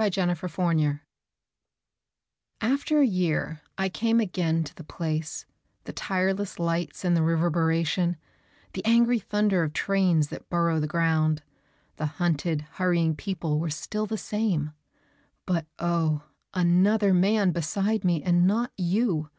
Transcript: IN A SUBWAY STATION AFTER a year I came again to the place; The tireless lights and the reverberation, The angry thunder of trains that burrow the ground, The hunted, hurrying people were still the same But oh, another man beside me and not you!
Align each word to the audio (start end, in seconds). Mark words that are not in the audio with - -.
IN 0.00 0.04
A 0.04 0.34
SUBWAY 0.34 0.48
STATION 0.74 1.00
AFTER 2.60 3.00
a 3.02 3.06
year 3.06 3.60
I 3.78 3.88
came 3.88 4.18
again 4.18 4.64
to 4.64 4.74
the 4.74 4.82
place; 4.82 5.46
The 5.84 5.92
tireless 5.92 6.58
lights 6.58 7.04
and 7.04 7.16
the 7.16 7.22
reverberation, 7.22 8.16
The 8.72 8.84
angry 8.84 9.20
thunder 9.20 9.62
of 9.62 9.72
trains 9.74 10.26
that 10.30 10.48
burrow 10.50 10.80
the 10.80 10.88
ground, 10.88 11.44
The 11.98 12.06
hunted, 12.06 12.62
hurrying 12.62 13.14
people 13.14 13.60
were 13.60 13.70
still 13.70 14.06
the 14.06 14.18
same 14.18 14.72
But 15.46 15.66
oh, 15.78 16.24
another 16.52 17.14
man 17.14 17.52
beside 17.52 18.02
me 18.04 18.24
and 18.24 18.44
not 18.44 18.72
you! 18.76 19.30